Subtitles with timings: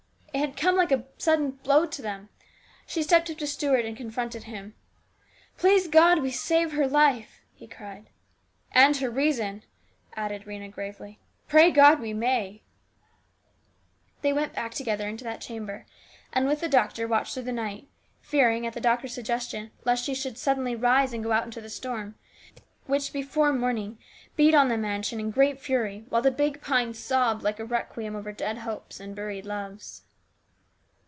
[0.33, 2.29] It had come like a sudden blow to them.
[2.87, 4.75] She stepped up to Stuart and confronted him."
[5.57, 8.71] Please God we'll save her life!" he cried STEWARDSHIP.
[8.73, 9.63] 291" And her reason,"
[10.15, 11.19] added Rhena gravely."
[11.49, 12.61] Pray God we may!"
[14.21, 15.85] They went back together into that chamber,
[16.31, 17.89] and with the doctor watched through the night,
[18.21, 21.69] fearing, at the doctor's suggestion, lest she should suddenly rise and go out into the
[21.69, 22.15] storm,
[22.85, 23.99] which before morning
[24.37, 28.15] beat on the mansion in great fury, while the big pines sobbed like a requiem
[28.15, 30.03] over dead hopes and buried loves.